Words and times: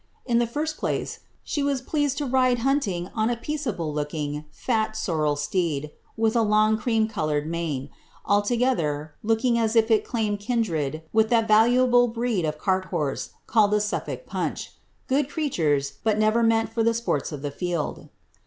In 0.25 0.39
the 0.39 0.47
lirst 0.47 0.77
place, 0.79 1.19
she 1.43 1.61
was 1.61 1.79
pleased 1.79 2.17
to 2.17 2.25
ride 2.25 2.57
hunting 2.65 3.11
on 3.13 3.29
a 3.29 3.37
peace 3.37 3.67
able 3.67 3.93
looking, 3.93 4.45
fat, 4.49 4.97
sorrel 4.97 5.35
steed, 5.35 5.91
with 6.17 6.35
a 6.35 6.41
lon;^ 6.41 6.79
c 6.79 6.83
ream 6.87 7.07
col 7.07 7.27
oti 7.29 7.35
red 7.41 7.45
mane— 7.47 7.89
■a\u> 8.27 8.57
gether, 8.57 9.13
looking 9.21 9.59
as 9.59 9.75
if 9.75 9.91
it 9.91 10.03
claimed 10.03 10.39
kindred 10.39 11.03
wiih 11.13 11.29
that 11.29 11.47
valuable 11.47 12.07
breed 12.07 12.45
of 12.45 12.55
fart 12.55 12.85
horses 12.85 13.33
called 13.45 13.75
ihe 13.75 13.79
SiilTulk 13.79 14.25
Funcli— 14.25 14.69
good 15.07 15.29
creatures, 15.29 15.93
but 16.03 16.17
never 16.17 16.41
meant 16.41 16.75
lor 16.75 16.83
the 16.83 16.95
sports 16.95 17.31
of 17.31 17.43
the 17.43 17.51
field. 17.51 18.09